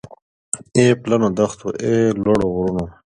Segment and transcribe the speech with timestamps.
[0.77, 2.85] اې پلنو دښتو اې لوړو غرونو